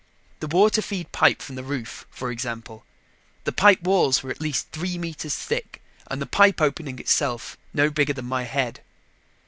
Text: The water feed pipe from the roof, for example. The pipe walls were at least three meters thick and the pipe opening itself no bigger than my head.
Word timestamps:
The 0.39 0.47
water 0.47 0.81
feed 0.81 1.11
pipe 1.11 1.43
from 1.43 1.53
the 1.53 1.63
roof, 1.63 2.07
for 2.09 2.31
example. 2.31 2.83
The 3.43 3.51
pipe 3.51 3.83
walls 3.83 4.23
were 4.23 4.31
at 4.31 4.41
least 4.41 4.71
three 4.71 4.97
meters 4.97 5.35
thick 5.35 5.79
and 6.07 6.19
the 6.19 6.25
pipe 6.25 6.59
opening 6.59 6.97
itself 6.97 7.55
no 7.71 7.91
bigger 7.91 8.13
than 8.13 8.25
my 8.25 8.45
head. 8.45 8.81